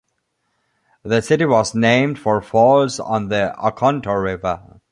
The 1.03 1.21
city 1.21 1.45
was 1.45 1.75
named 1.75 2.17
for 2.17 2.41
falls 2.41 2.99
on 2.99 3.27
the 3.27 3.53
Oconto 3.63 4.13
River. 4.15 4.81